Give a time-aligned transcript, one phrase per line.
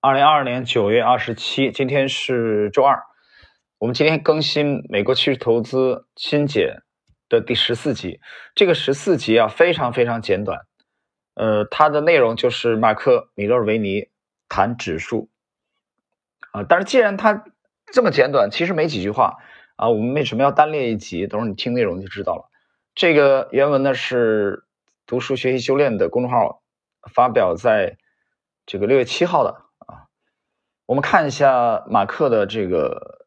[0.00, 3.02] 二零二二年九月二十七，今天是周二。
[3.78, 6.82] 我们今天更新美国趋势投资新解
[7.28, 8.20] 的第十四集。
[8.54, 10.60] 这个十四集啊，非常非常简短。
[11.34, 14.08] 呃，它的内容就是马克米勒维尼
[14.48, 15.30] 谈指数
[16.52, 16.62] 啊。
[16.62, 17.44] 但是既然它
[17.92, 19.38] 这么简短，其实没几句话
[19.74, 19.88] 啊。
[19.88, 21.26] 我们为什么要单列一集？
[21.26, 22.48] 等会儿你听内容就知道了。
[22.94, 24.62] 这个原文呢是
[25.06, 26.62] 读书学习修炼的公众号
[27.12, 27.96] 发表在
[28.64, 29.64] 这个六月七号的。
[30.88, 33.26] 我们看一下马克的这个，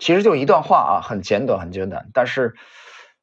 [0.00, 2.56] 其实就一段话啊，很简短，很简短，但是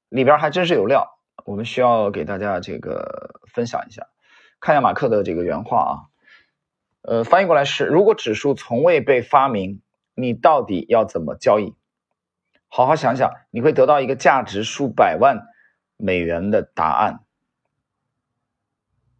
[0.07, 1.19] 里边还真是有料。
[1.43, 4.07] 我们需要给大家这个分享一下，
[4.61, 5.91] 看一下马克的这个原话啊。
[7.01, 9.81] 呃，翻译过来是：如果指数从未被发明，
[10.15, 11.75] 你到底要怎么交易？
[12.69, 15.47] 好好想想，你会得到一个价值数百万
[15.97, 17.25] 美元的答案。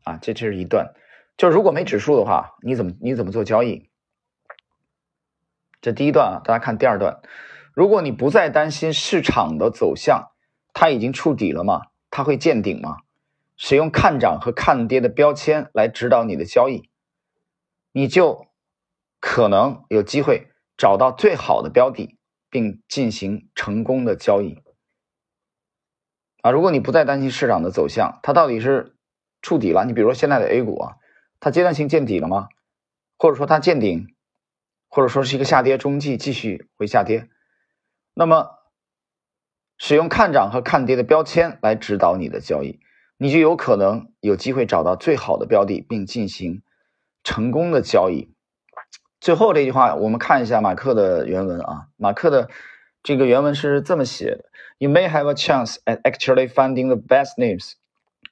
[0.05, 0.94] 啊，这这是一段，
[1.35, 3.88] 就是如果没指数的话，你怎么你怎么做交易？
[5.81, 7.22] 这第一段啊，大家看第二段。
[7.73, 10.31] 如果你不再担心市场的走向，
[10.73, 11.83] 它已经触底了吗？
[12.09, 12.97] 它会见顶吗？
[13.55, 16.89] 使用看涨和看跌的标签来指导你的交易，
[17.91, 18.47] 你就
[19.19, 22.17] 可能有机会找到最好的标的，
[22.50, 24.63] 并进行成功的交易。
[26.41, 28.95] 啊，如果你不再担心市场的走向，它到底是
[29.41, 29.83] 触底了？
[29.85, 30.95] 你比如说现在的 A 股啊，
[31.41, 32.47] 它阶段性见底了吗？
[33.17, 34.16] 或者说它见顶？
[34.89, 37.29] 或者说是一个下跌中继，继续会下跌，
[38.13, 38.49] 那么
[39.77, 42.79] 使用看涨和看跌的标签来指导你的交易，
[43.17, 46.63] 你就有可能有机会找到最好的标的，并进行
[47.23, 48.33] 成功的交易。
[49.21, 52.49] 最后这句话，我们看一下马克的原文啊，马克的
[53.03, 54.45] 这个原文是这么写的
[54.79, 57.73] ：You may have a chance at actually finding the best names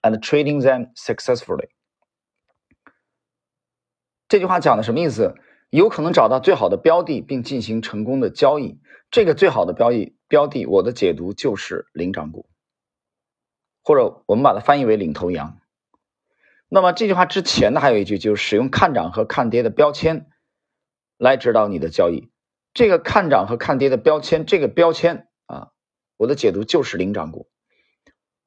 [0.01, 1.69] and trading them successfully。
[4.27, 5.35] 这句话讲的什么意思？
[5.69, 8.79] 有可能找到最好的标的，并进行成功的交易。
[9.11, 12.49] 这个最好的标的标的，我的解读就是领涨股，
[13.83, 15.59] 或者我们把它翻译为领头羊。
[16.69, 20.27] 那么这句话之前呢，还有一句，就是使用看涨和看跌的标签
[21.17, 22.29] 来指导你的交易。
[22.73, 25.69] 这个看涨和看跌的标签，这个标签啊，
[26.17, 27.49] 我的解读就是领涨股，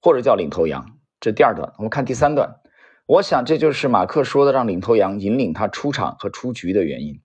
[0.02, 0.98] 或者叫领头羊。
[1.20, 2.60] 这第二段，我们看第三段。
[3.10, 7.20] 我想这就是马克说的让领头羊引领他出场和出局的原因。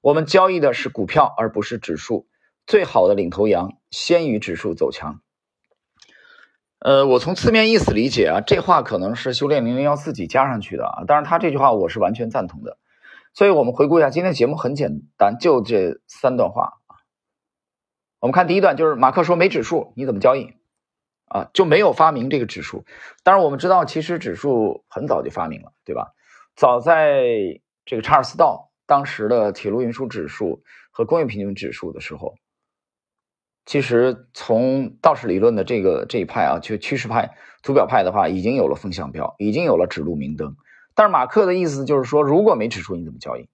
[0.00, 2.26] 我们交易的是股票，而不是指数。
[2.66, 5.20] 最好的领头羊先于指数走强。
[6.80, 11.04] 呃，我从字面意思理解啊，这话可能是修炼零零幺自己加上去的啊。
[11.06, 12.78] 当然，他这句话我是完全赞同的。
[13.32, 16.98] 所以我们回顾一下今天节目，很简单，就这三段话啊。
[18.18, 20.54] 我们看第一段，就是马克说没指数你怎么交易？
[21.30, 22.84] 啊，就没有发明这个指数。
[23.22, 26.12] 当然，我们知道，其实指数很早就发明了，对吧？
[26.56, 27.22] 早在
[27.86, 32.34] 这个查尔斯道当时的铁路运输指数和工业平均指数的时候，
[33.64, 37.30] 其实从道氏理论的这个这一派啊，就趋势派、
[37.62, 40.56] 图表派的话，已经有了风向标，已经有了指路明灯。
[40.96, 43.48] 但是马克的意思就是说，如果没指数，你怎么交易？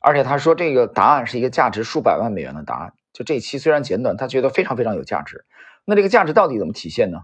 [0.00, 2.94] 而且他说，这个答案是一个价值数百万美元的答案。
[3.12, 5.44] 就这一期虽然简短，他觉得非常非常有价值。
[5.84, 7.22] 那这个价值到底怎么体现呢？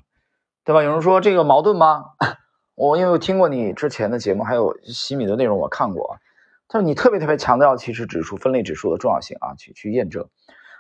[0.65, 0.83] 对吧？
[0.83, 2.05] 有人说这个矛盾吗？
[2.75, 6.19] 我因为我听过你之前的节目，还有西米的内容，我看过啊。
[6.69, 10.29] 他说你特别特别强调其实指数分类指数的重要性啊，去去验证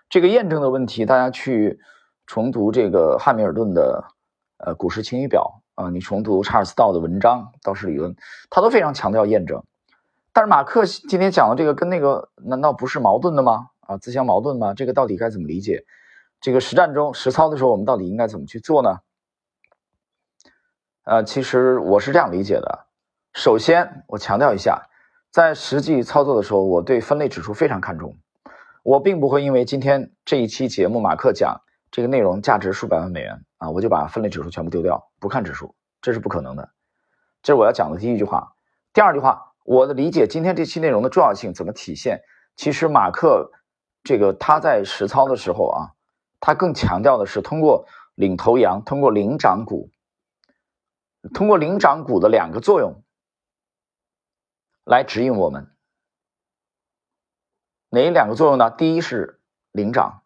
[0.08, 1.06] 这个验证的问题。
[1.06, 1.78] 大家去
[2.26, 4.04] 重读这个汉密尔顿的
[4.58, 8.16] 呃股市晴雨表啊，你重读查尔斯道的文章道氏理论，
[8.50, 9.62] 他都非常强调验证。
[10.32, 13.68] 但是马克今天讲的这个跟那个难道不是矛盾的吗？
[13.80, 14.74] 啊，自相矛盾吗？
[14.74, 15.84] 这个到底该怎么理解？
[16.40, 19.00] 这个实战中实操的时候，我们到底应该怎么去做呢？
[21.04, 22.86] 呃，其实我是这样理解的。
[23.32, 24.88] 首先，我强调一下，
[25.30, 28.16] 在实际操作的时候，我对分类指数非常看重。
[28.82, 31.60] 我并不会因为今天这一期节目马克讲
[31.90, 36.70] 这个内容价值数百万美元啊，我就把分类指数全部丢掉，不看指数，这是不可能的。
[37.42, 38.52] 这是我要讲的第一句话。
[38.92, 42.22] 第二句话，我的理解今天这期内容的重要性怎么体现？
[42.56, 43.50] 其实马克
[44.04, 45.95] 这个他在实操的时候啊。
[46.40, 49.90] 它更强调的是通过领头羊，通过领涨股，
[51.34, 53.02] 通过领涨股的两个作用
[54.84, 55.72] 来指引我们。
[57.88, 58.70] 哪两个作用呢？
[58.70, 59.40] 第一是
[59.72, 60.22] 领涨，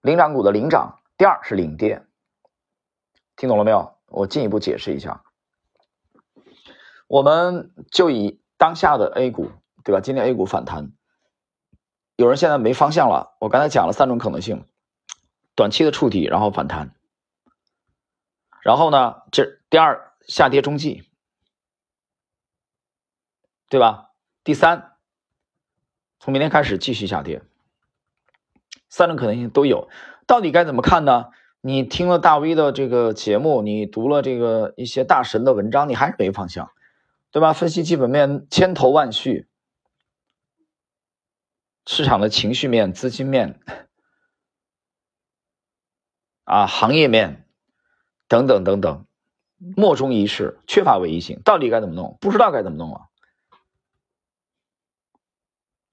[0.00, 2.04] 领涨股的领涨；第二是领跌。
[3.36, 3.96] 听懂了没有？
[4.06, 5.22] 我进一步解释一下。
[7.06, 9.50] 我们就以当下的 A 股，
[9.84, 10.00] 对吧？
[10.00, 10.92] 今天 A 股反弹，
[12.16, 13.36] 有人现在没方向了。
[13.38, 14.66] 我刚才讲了三种可能性。
[15.58, 16.94] 短期的触底，然后反弹，
[18.62, 19.22] 然后呢？
[19.32, 21.02] 这第二下跌中继，
[23.68, 24.12] 对吧？
[24.44, 24.92] 第三，
[26.20, 27.42] 从明天开始继续下跌，
[28.88, 29.88] 三种可能性都有。
[30.28, 31.30] 到底该怎么看呢？
[31.60, 36.70] 你听了大 V 的这个节目，你读了这个一些大神的文章，你还是没方向，
[37.32, 37.52] 对吧？
[37.52, 39.48] 分析基本面千头万绪，
[41.84, 43.58] 市场的情绪面、资金面
[46.48, 47.46] 啊、行业面
[48.26, 49.06] 等等等等，
[49.76, 51.40] 莫衷一是，缺乏唯一性。
[51.44, 52.16] 到底该怎么弄？
[52.20, 53.00] 不知道该怎么弄啊，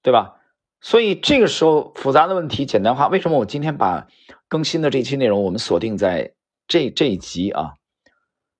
[0.02, 0.40] 对吧？
[0.80, 3.08] 所以这个时候复杂的问题简单化。
[3.08, 4.08] 为什么我今天把？
[4.48, 6.34] 更新的这期内容，我们锁定在
[6.68, 7.74] 这这一集啊，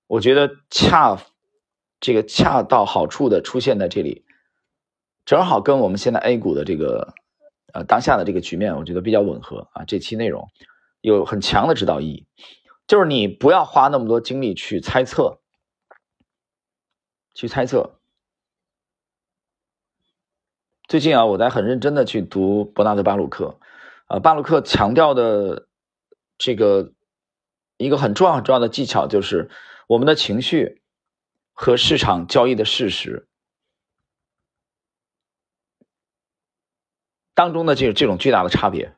[0.05, 1.17] 我觉得恰
[2.01, 4.25] 这个恰到好处的出现在这里，
[5.23, 7.13] 正好跟我们现在 A 股的这个
[7.71, 9.85] 呃当下的这个局面，我觉得比较吻合啊。
[9.85, 10.49] 这期内容
[11.15, 12.27] 有很强的指导意义，
[12.87, 15.39] 就是你不要花那么多精力去猜测，
[17.33, 17.99] 去猜测。
[20.87, 23.59] 最近啊，我在很认真的去读伯纳德巴鲁克，
[24.07, 25.65] 啊，巴鲁克强调的。
[26.39, 26.93] 这个
[27.77, 29.49] 一个很重要很重要的技巧就是
[29.87, 30.83] 我们的情绪
[31.51, 33.27] 和市场交易的事实
[37.33, 38.95] 当中的这这种巨大的差别，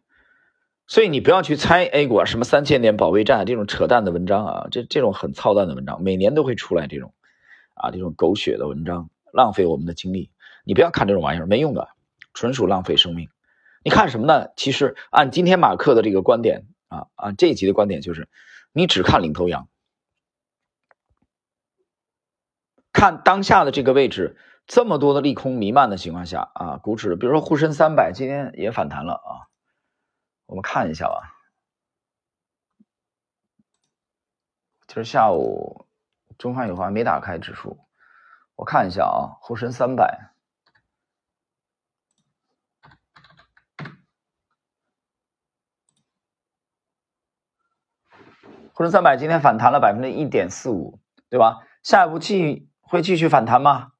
[0.89, 7.13] 所以你不要去猜 A 股啊什么三千点保卫战这种扯淡的文章啊，这这种很操蛋的文章，每年都会出来这种
[7.75, 10.31] 啊这种狗血的文章，浪费我们的精力。
[10.65, 11.88] 你不要看这种玩意儿，没用的，
[12.33, 13.30] 纯属浪费生命。
[13.83, 14.50] 你看什么呢？
[14.57, 16.65] 其实按今天马克的这个观点。
[16.89, 17.31] 啊啊！
[17.33, 18.27] 这一集的观点就是，
[18.74, 19.69] 你只看领头羊，
[22.92, 29.45] 看当下的这个位置，这么多的利空弥漫的情况下啊，股指比如说沪深三百今天也反弹了啊，
[30.50, 31.36] 我们看一下吧。
[34.88, 35.86] 今儿下午
[36.40, 37.78] 中方有华没打开指数，
[38.56, 40.31] 我看一下啊，沪深三百。
[48.74, 51.00] 沪深三百今天反弹了百分之一点四五，
[51.30, 51.60] 对吧？
[51.84, 53.92] 下一步继会继续反弹吗？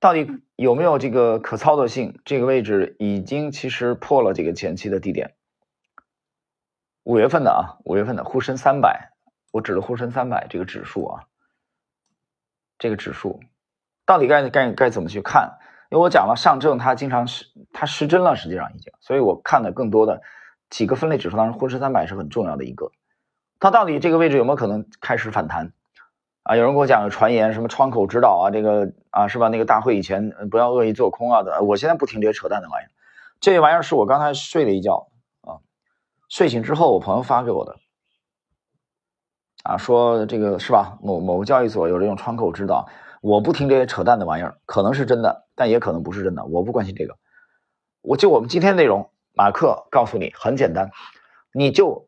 [0.00, 0.26] 到底
[0.56, 2.18] 有没有这个可操作性？
[2.24, 5.34] 这个位置已经其实破了这个前期的低点。
[7.08, 9.12] 五月份的啊，五月份的沪深三百，
[9.50, 11.24] 我指的沪深三百这个指数啊，
[12.78, 13.40] 这个指数
[14.04, 15.56] 到底该该该怎么去看？
[15.90, 20.20] 因为我讲了上证它经常失它失真了，实际上已经，所以我看的更多的
[20.68, 22.90] 几个分类指数当中，沪深三百是很重要的一个。
[23.58, 25.72] 它到底这个位置有没有可能开始反弹？
[26.42, 29.48] 啊，有人跟我讲传言，什么窗口指导啊，这个啊是吧？
[29.48, 31.62] 那个大会以前不要恶意做空啊的。
[31.62, 32.90] 我现在不听这些扯淡的玩意儿，
[33.40, 35.07] 这玩意儿是我刚才睡了一觉，
[36.28, 37.76] 睡醒之后我朋友发给我的，
[39.62, 40.98] 啊说这个是吧？
[41.02, 42.88] 某某个交易所有这种窗口指导，
[43.20, 47.16] 我不听这些扯淡的玩意儿，可能是真的，但也可能不是真的，我不关心这个。
[48.02, 50.90] 我就我们今天内容，马克告诉你很简单，
[51.52, 52.06] 你就。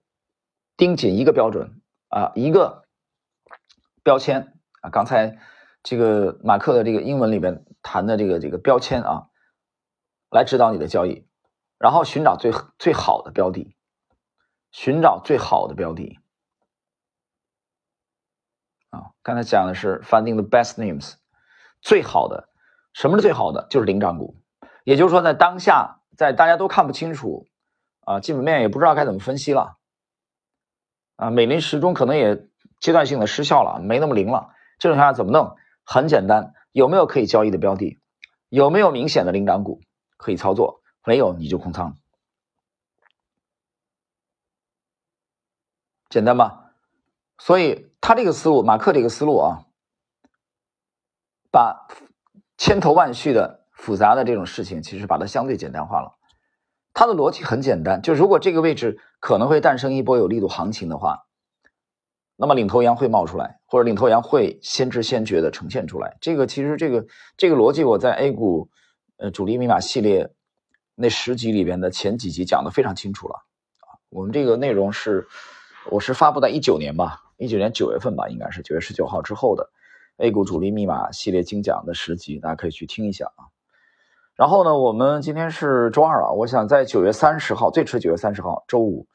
[0.77, 2.85] 盯紧一个标准啊，一个
[4.03, 4.89] 标签啊。
[4.89, 5.37] 刚才
[5.83, 9.27] 这个马克的这个英文里边谈的这个这个标签啊，
[10.31, 11.27] 来指导你的交易，
[11.77, 13.77] 然后寻找最最好的标的，
[14.71, 16.19] 寻找最好的标的
[18.91, 19.13] 啊。
[19.23, 21.15] 刚才讲的是 finding the best names，
[21.81, 22.49] 最好的，
[22.93, 23.67] 什么是最好的？
[23.71, 24.37] 就是领涨股。
[24.85, 27.47] 也就是说，在当下，在大家都看不清楚
[28.01, 29.77] 啊，基本面也不知道该怎么分析了。
[31.17, 32.49] 啊，美林时钟可能也
[32.81, 34.51] 阶段性的失效了，没那么灵了。
[34.79, 35.57] 这种情况下怎么弄？
[35.85, 38.01] 很简单，有没有可以交易的标的？
[38.49, 39.81] 有没有明显的领涨股
[40.17, 40.81] 可以操作？
[41.05, 41.97] 没有你就空仓，
[46.11, 46.73] 简单吧？
[47.39, 49.65] 所以他这个思路，马克这个思路啊，
[51.51, 51.87] 把
[52.59, 56.19] 千头万绪的复杂的这种事情，其实把它相对简单化了。
[56.93, 61.27] 它的逻辑很简单，就如果这个位置可能会诞生一波有力度行情的话，
[62.37, 66.19] 那么领头羊会冒出来，或者领头羊会先知先觉的呈现出来。
[66.21, 68.69] 这个其实这个这个逻辑我在 A 股
[69.17, 70.35] 呃主力密码系列
[70.97, 73.37] 那十集里边的前几集讲的非常清楚了
[73.81, 74.03] 啊。
[74.09, 75.29] 我们这个内容是
[75.89, 79.71] 我是发布在一九年吧，一九年九月份吧，应该是九月十九号之后的
[80.19, 83.49] A 股主力密码系列精讲的十集，大家可以去听一下啊。
[84.37, 89.07] 然后呢，我们今天是周二啊，我想在九月三十号，最迟九月三十号周五，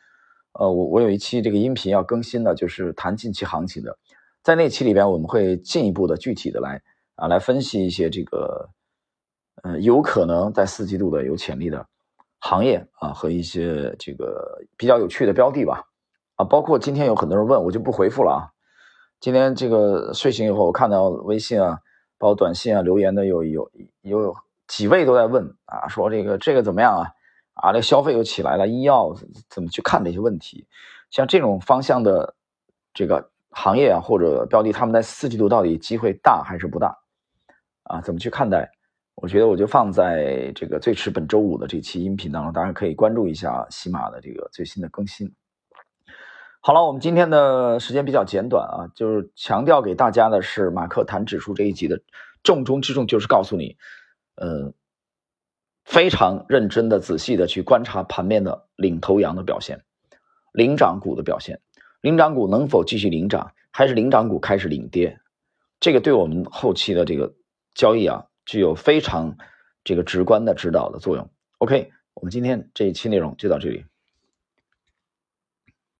[0.53, 3.95] 呃，我我有一期这个音频要更新的，就是谈近期行情的，
[4.41, 6.81] 在那期里边，我们会进一步的具体的来
[7.15, 8.69] 啊来分析一些这个，
[9.61, 11.85] 呃，有可能在四季度的有潜力的
[12.39, 15.83] 行业啊和一些这个比较有趣的标的吧，
[16.35, 18.51] 啊，包括今天有很多人问我就不回复了啊，
[19.19, 21.79] 今天这个睡醒以后，我看到微信啊，
[22.17, 23.69] 包括短信啊留言的有有
[24.01, 24.35] 有。
[24.67, 27.11] 几位都在问啊，说这个这个怎么样啊？
[27.53, 29.15] 啊，这消费又起来了，医药
[29.47, 30.65] 怎么去看这些问题？
[31.11, 32.33] 像这种方向的
[32.91, 36.97] 这个行业啊，或者标的，他们在四季度到底机会大还是不大？
[37.83, 38.67] 啊，怎么去看待？
[39.13, 45.31] 我觉得我就放在这个最迟本周五的这期音频当中，大家可以关注一下喜马的这个最新的更新。
[46.67, 52.01] 好了，我们今天的时间比较简短啊，就是强调给大家的是马克谈指数这一集的
[52.41, 53.77] 重中之重，就是告诉你，
[54.33, 54.73] 呃，
[55.83, 59.83] 非常认真的、仔细的去观察盘面的领头羊的表现，
[60.53, 61.61] 领涨股的表现，
[62.01, 65.19] 领涨股能否继续领涨，还是领涨股开始领跌，
[65.79, 67.35] 这个对我们后期的这个
[67.75, 68.25] 交易啊。
[68.43, 69.37] 具有非常
[69.83, 71.29] 这个直观的指导的作用。
[71.59, 73.85] OK，我们今天这一期内容就到这里。